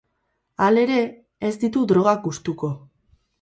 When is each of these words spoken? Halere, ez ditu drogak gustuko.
Halere, 0.67 0.97
ez 1.49 1.51
ditu 1.65 1.85
drogak 1.93 2.25
gustuko. 2.25 2.73